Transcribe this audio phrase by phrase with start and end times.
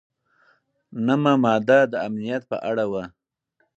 [1.05, 3.03] نهمه ماده د امنیت په اړه وه.